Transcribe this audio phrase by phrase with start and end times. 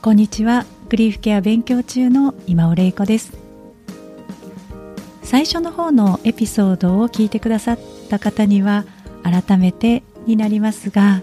[0.00, 0.64] こんにちは。
[0.88, 3.32] グリーフケア勉強中の今尾玲子です。
[5.24, 8.84] 最初の方のエピソードを聞いてくださった方には
[9.24, 11.20] 改めてになりますが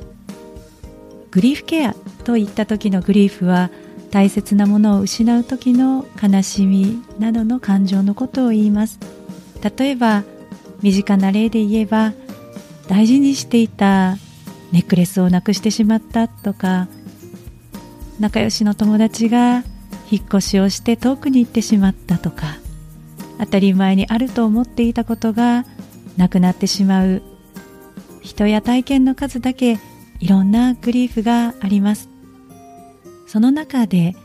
[1.32, 3.72] グリーフケアといった時のグリーフは
[4.12, 9.00] 大切なものを失う時の悲しみなどの感情のことを言います。
[9.78, 10.24] 例えば
[10.82, 12.14] 身近な例で言えば
[12.88, 14.18] 大事にしていた
[14.74, 16.90] ネックレスをなくしてしまったとか
[18.20, 19.64] 仲良しの友達が
[20.10, 22.58] 引っ越しをして遠くに行ってしまったとか
[23.40, 25.66] 当たり前にあると思っていたことが
[26.18, 27.22] なくなってしまう。
[28.22, 29.78] 人や体験の数だけ
[30.20, 32.10] いろんなグリーフがあります。
[33.28, 34.16] その中で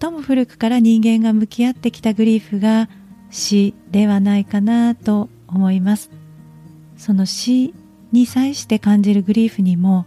[0.00, 2.88] 最も古くから人間が向き合ってきたグリーフが
[3.30, 6.10] 死ではないかなと思います。
[6.96, 7.72] その死
[8.12, 10.06] に際して感じるグリーフにも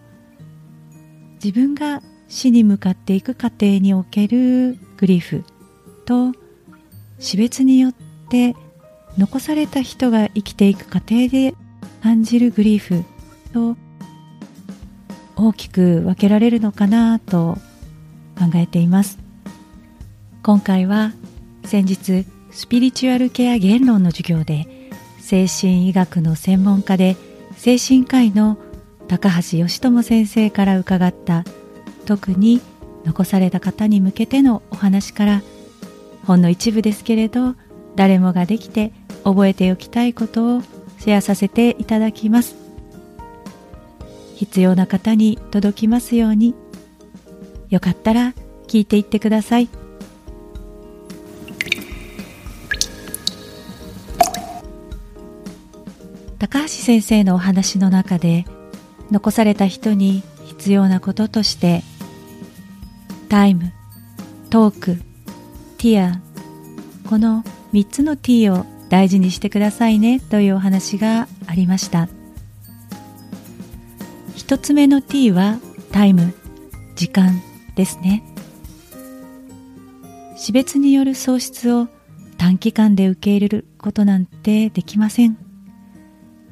[1.43, 2.01] 自分が
[2.33, 5.43] 死に向かっていく過程におけるグリーフ
[6.05, 6.33] と
[7.19, 7.93] 死別によっ
[8.29, 8.55] て
[9.19, 11.53] 残された人が生きていく過程で
[12.01, 13.03] 感じるグリーフ
[13.53, 13.77] と
[15.35, 17.59] 大きく分けられるのかなと
[18.35, 19.19] 考えています。
[20.41, 21.13] 今回は
[21.65, 24.67] 先日スピリチュアルケア言論の授業で
[25.19, 27.15] 精神医学の専門家で
[27.55, 28.57] 精神科医の
[29.07, 31.43] 高橋義智先生から伺った
[32.05, 32.61] 特に
[33.05, 35.41] 残された方に向けてのお話から
[36.25, 37.55] ほんの一部ですけれど
[37.95, 38.91] 誰もができて
[39.23, 40.61] 覚えておきたいことを
[40.99, 42.55] シェアさせていただきます。
[44.35, 46.55] 必要な方に届きますように。
[47.69, 48.33] よかったら
[48.67, 49.69] 聞いていってください。
[56.39, 58.45] 高橋先生のお話の中で
[59.11, 61.83] 残された人に必要なこととして
[63.29, 63.71] タイム
[64.49, 64.97] トーク
[65.77, 66.21] ティア
[67.09, 72.07] この3つの T を大事にしてくださいねというお話がありました。
[74.35, 75.57] 1つ目の T は
[75.91, 76.33] タイム
[76.95, 77.41] 時間
[77.75, 78.23] ですね。
[80.37, 81.87] 死別による喪失を
[82.37, 85.37] 短期間で受け入れることなんてできません。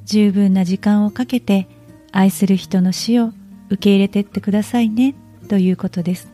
[0.05, 1.67] 十分な時間をかけて
[2.11, 3.31] 愛する人の死を
[3.69, 5.13] 受け入れてってくださいね
[5.47, 6.30] ということです。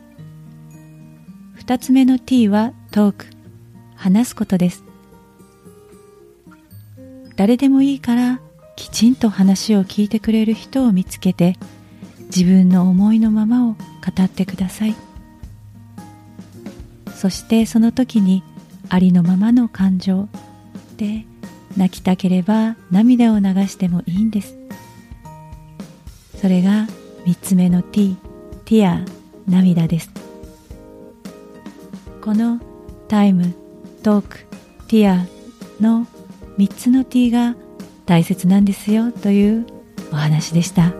[1.58, 3.26] 二つ目の T はトーク。
[3.96, 4.84] 話すことです。
[7.34, 8.40] 誰でもいいから
[8.76, 11.56] きちんと話を聞いてくれる人を見つけて
[12.34, 13.76] 自分の思いのままを語
[14.22, 14.94] ってください。
[17.14, 18.44] そしてその時に
[18.88, 20.28] ありのままの感情
[20.96, 21.26] で
[21.76, 24.56] 泣きたければ涙を流してもいいんです。
[26.40, 26.86] それが
[27.26, 28.16] 3つ目の T
[28.64, 29.04] ティア
[29.48, 30.27] 涙です。
[32.22, 32.60] この
[33.08, 33.54] タイム
[34.02, 34.38] トーク
[34.88, 35.26] ティア
[35.80, 36.06] の
[36.58, 37.56] 3つの T が
[38.06, 39.66] 大切なんですよという
[40.12, 40.92] お話でした。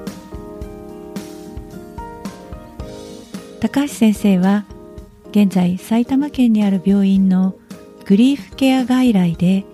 [3.60, 4.64] 高橋先生は
[5.30, 7.58] 現在埼玉県にある病院の
[8.06, 9.64] グリーフケア外来で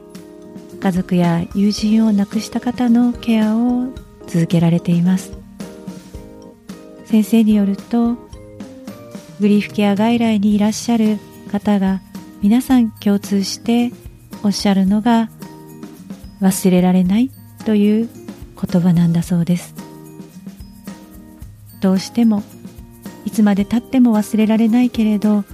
[0.81, 3.89] 家族や友人を亡くした方のケアを
[4.27, 5.33] 続けられています。
[7.05, 8.15] 先生によると
[9.39, 11.19] グリーフケア外来にいらっしゃる
[11.55, 12.01] 方が
[12.43, 13.93] 皆さん共通して
[14.43, 15.31] おっしゃるのが
[16.41, 17.31] 忘れられない
[17.65, 18.09] という
[18.61, 19.73] 言葉なんだそうです。
[21.81, 22.43] どうしても
[23.25, 25.45] いつまでたっても忘れられないけれど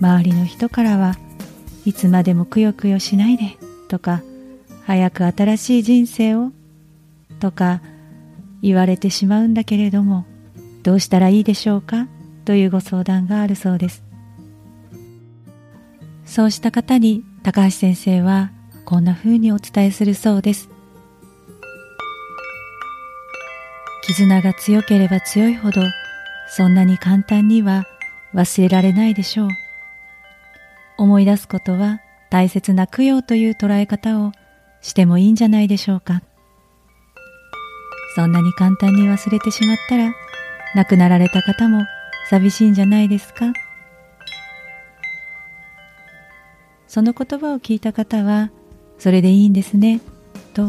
[0.00, 1.18] 周りの人からは
[1.84, 3.56] いつまでもくよくよしないで
[3.88, 4.22] とか
[4.86, 6.52] 早く新しい人生を
[7.40, 7.82] とか
[8.62, 10.24] 言われてしまうんだけれども
[10.82, 12.06] どうしたらいいでしょうか
[12.44, 14.11] というご相談があるそうです。
[16.32, 18.52] そうした方に高橋先生は
[18.86, 20.70] こんな風にお伝えするそうです。
[24.06, 25.82] 絆が強ければ強いほど
[26.48, 27.84] そんなに簡単には
[28.32, 29.48] 忘れられないでしょう。
[30.96, 32.00] 思い出すことは
[32.30, 34.32] 大切な供養という捉え方を
[34.80, 36.22] してもいいんじゃないでしょうか。
[38.14, 40.14] そんなに簡単に忘れてしまったら
[40.76, 41.82] 亡くなられた方も
[42.30, 43.52] 寂しいんじゃないですか。
[46.92, 48.50] その言葉を聞いた方は
[48.98, 50.02] それでいいんですね
[50.52, 50.64] と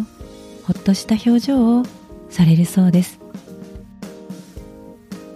[0.63, 1.83] ほっとした表情を
[2.29, 3.19] されるそうです。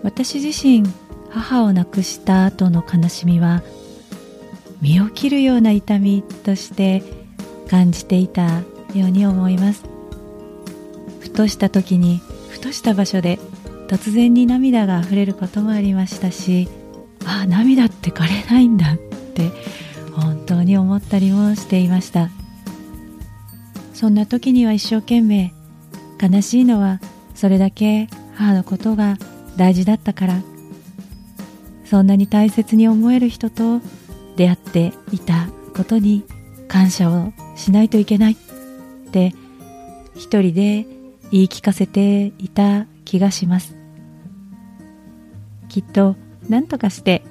[0.01, 0.83] 私自身
[1.29, 3.63] 母を亡くした後の悲しみは
[4.79, 7.03] 身を切るような痛みとして
[7.69, 8.63] 感じていたよ
[8.93, 9.83] うに思います。
[11.19, 13.39] ふとした時にふとした場所で
[13.89, 16.69] 突然に涙が溢れることもありましたし
[17.25, 18.97] ああ涙って枯れないんだっ
[19.33, 19.51] て
[20.47, 22.31] 当に思ったりもしていました。
[23.93, 25.53] そんな時には一生懸命
[26.21, 26.99] 悲しいのは
[27.33, 29.17] それだけ母のことが
[29.55, 30.41] 大事だったから
[31.83, 33.81] そんなに大切に思える人と
[34.35, 36.23] 出会っていたことに
[36.67, 38.35] 感謝をしないといけないっ
[39.11, 39.33] て
[40.15, 40.85] 一人で
[41.31, 43.75] 言い聞かせていた気がします。
[45.69, 46.15] きっと
[46.49, 47.23] 何とかして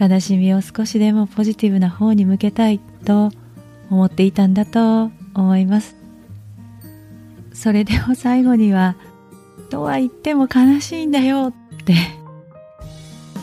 [0.00, 3.30] 悲しみを少しでもポジティブな方に向けたいと
[3.90, 5.94] 思っていたんだと思います。
[7.52, 8.96] それでも最後には
[9.68, 11.94] とは言っても悲しいんだよって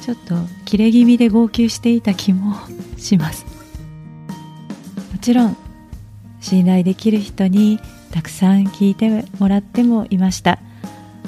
[0.01, 2.56] ちょっと切れ気味で号泣していた気も
[2.98, 3.45] します。
[5.12, 5.57] もちろん
[6.39, 7.80] 信頼できる人に
[8.12, 10.60] たくさん聞いてもらってもいました。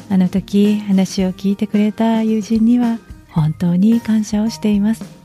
[0.09, 2.97] あの時話を聞いてくれた友人には
[3.29, 5.18] 本当に感謝をしています。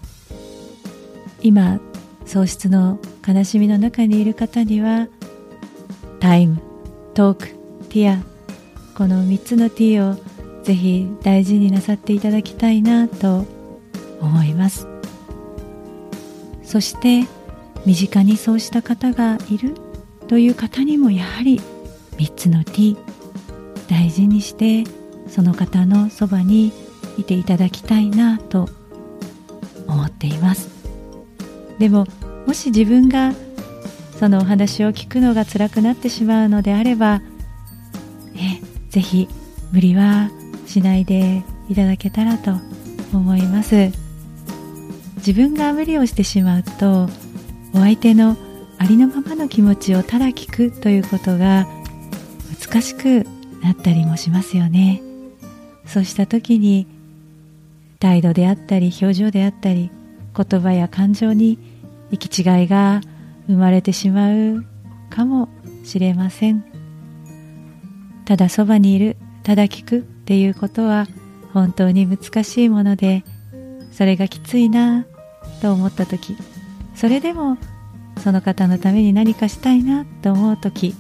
[1.44, 1.78] 今
[2.24, 5.08] 喪失の悲しみの中にいる方には
[6.18, 6.62] タイム
[7.12, 7.48] トーク
[7.90, 8.24] ティア
[8.96, 10.14] この3つの T を
[10.62, 13.44] ぜひ大事になさっていただきたいなと
[14.20, 14.88] 思います。
[16.62, 17.28] そして
[17.84, 19.74] 身近にそうした方がいる
[20.28, 21.60] という方にもやはり
[22.12, 22.96] 3つの T
[23.90, 24.90] 大事にして
[25.28, 26.72] その方のそばに
[27.18, 28.70] いていただきたいなと
[29.86, 30.73] 思っています。
[31.78, 32.06] でも
[32.46, 33.32] もし自分が
[34.18, 37.20] そのお話を聞くのが辛くなってしまうのであれば
[38.36, 38.60] え
[38.90, 39.28] ぜひ
[39.72, 40.30] 無理は
[40.66, 42.52] しないでいただけたらと
[43.12, 43.90] 思います。
[45.16, 47.08] 自分が無理をしてしまうと
[47.72, 48.36] お相手の
[48.78, 51.66] ありのままの気持ちをただ聞くということが
[52.60, 53.26] 難しく
[53.62, 55.00] なったりもしますよね。
[55.86, 56.86] そうした時に
[58.00, 59.90] 態度であったり表情であったり
[60.36, 61.58] 言葉や感情に
[62.10, 63.00] 行き違いが
[63.46, 64.64] 生まれてしまう
[65.10, 65.48] かも
[65.84, 66.64] しれません。
[68.24, 71.06] ただそばにいるただ聞くっていうことは
[71.52, 73.22] 本当に難しいもので
[73.92, 75.06] それがきついな
[75.60, 76.36] と思った時
[76.94, 77.58] それでも
[78.22, 80.94] その方のために何かしたいなと思う時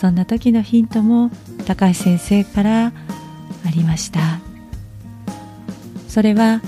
[0.00, 1.30] そんな時のヒントも
[1.66, 4.40] 高橋先生からありました。
[6.08, 6.60] それは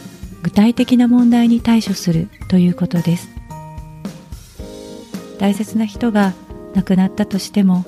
[0.44, 3.28] 具体的な問題に対処するということです。
[5.38, 6.34] 大切な人が
[6.74, 7.84] 亡くなったとしても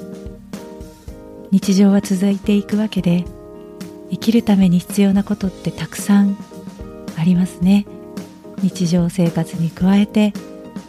[1.51, 3.25] 日常は続いていくわけで
[4.11, 6.37] 生きるために必要なことってたくさん
[7.19, 7.87] ありますね。
[8.63, 10.33] 日常生活に加えて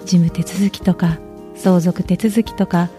[0.05, 1.19] 事務手続きとか
[1.55, 2.89] 相続手続きとか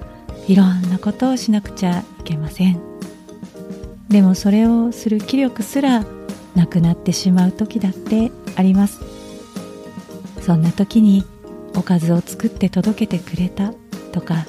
[0.47, 2.81] いろんなことをしなくちゃいけません。
[4.11, 6.05] でもそれをする気力すら
[6.55, 9.01] なくなってしまう時だってあります。
[10.41, 11.25] そんな時に
[11.77, 13.73] おかずを作って届けてくれた
[14.13, 14.47] とか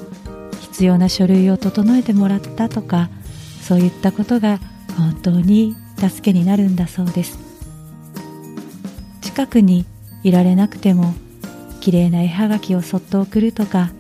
[0.62, 3.10] 必要な書類を整えてもらったとか
[3.62, 4.60] そういったことが
[4.98, 7.38] 本当に助けになるんだそうです。
[9.22, 9.86] 近くに
[10.24, 11.14] いられなくても
[11.80, 13.92] 綺麗な絵はがきをそっと送るとか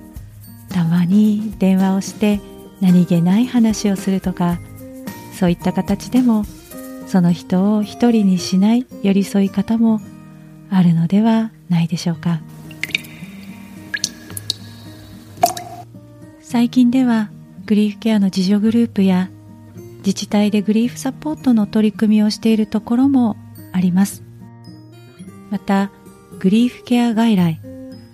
[0.70, 2.40] たまに電話をして
[2.82, 4.60] 何気ない話をするとか
[5.38, 6.44] そういった形でも
[7.10, 10.00] その人を一人にしない寄り添い方も
[10.70, 12.40] あるのではないでしょうか。
[16.40, 17.32] 最近では
[17.66, 19.30] グリーフケアの自助グループや
[19.98, 23.38] 自治体でグリーフサポートの取り組みをしているところも
[23.74, 24.22] あります。
[25.50, 25.90] また
[26.40, 27.60] グリーフケア外来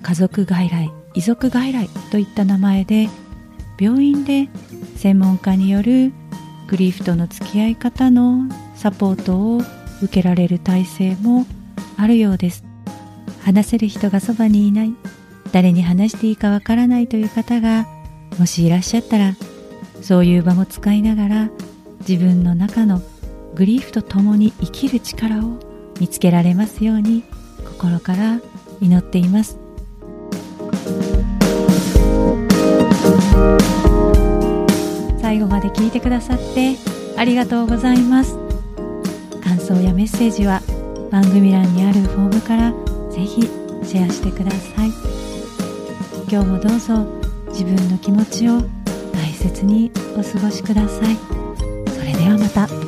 [0.03, 3.09] 家族外来遺族外来といった名前で
[3.77, 4.47] 病院で
[4.95, 6.13] 専門家による
[6.67, 9.61] グリーフとの付き合い方のサポートを
[10.01, 11.45] 受けられる体制も
[11.97, 12.63] あるようです。
[13.41, 14.93] 話せる人がそばにいない。
[15.51, 17.87] 誰に話していいかわからないという方が
[18.37, 19.35] もしいらっしゃったら
[20.01, 21.49] そういう場も使いながら
[22.07, 23.01] 自分の中の
[23.53, 25.59] グリーフと共に生きる力を
[25.99, 27.23] 見つけられますように
[27.65, 28.41] 心から
[28.81, 29.57] 祈っています。
[35.21, 36.75] 最後まで聞いてくださって
[37.17, 38.44] ありがとうございます。
[39.65, 40.61] 想やメッセージは
[41.09, 42.71] 番組欄にあるフォームから
[43.09, 44.89] ぜひシェアしてください
[46.29, 47.03] 今日もどうぞ
[47.47, 48.61] 自分の気持ちを
[49.11, 51.15] 大切にお過ごしください
[51.89, 52.84] それではまた。